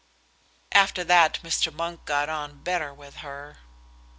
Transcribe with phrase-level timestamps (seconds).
[0.71, 1.71] After that Mr.
[1.71, 3.59] Monk got on better with her.